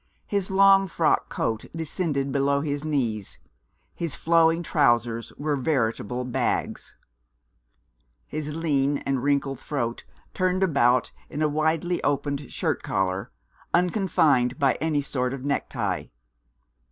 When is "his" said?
0.25-0.49, 2.61-2.83, 3.93-4.15, 8.25-8.55